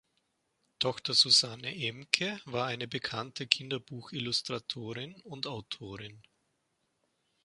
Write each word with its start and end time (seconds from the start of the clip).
Tochter 0.79 1.13
Susanne 1.13 1.75
Ehmcke 1.75 2.41
war 2.45 2.65
eine 2.65 2.87
bekannte 2.87 3.45
Kinderbuchillustratorin 3.45 5.21
und 5.21 5.45
-autorin. 5.45 6.23